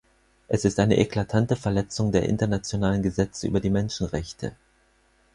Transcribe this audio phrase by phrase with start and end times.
[0.47, 4.55] Es ist eine eklatante Verletzung der internationalen Gesetze über die Menschenrechte.